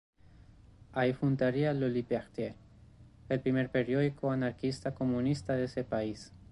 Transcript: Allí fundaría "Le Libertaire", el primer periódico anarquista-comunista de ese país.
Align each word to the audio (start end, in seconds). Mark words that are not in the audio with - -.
Allí 0.93 1.13
fundaría 1.13 1.73
"Le 1.75 1.87
Libertaire", 1.87 2.55
el 3.29 3.39
primer 3.39 3.69
periódico 3.69 4.31
anarquista-comunista 4.31 5.53
de 5.53 5.65
ese 5.65 5.83
país. 5.83 6.33